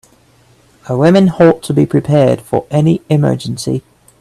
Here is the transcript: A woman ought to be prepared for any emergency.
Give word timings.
A 0.89 0.97
woman 0.97 1.29
ought 1.29 1.61
to 1.61 1.75
be 1.75 1.85
prepared 1.85 2.41
for 2.41 2.65
any 2.71 3.01
emergency. 3.07 3.83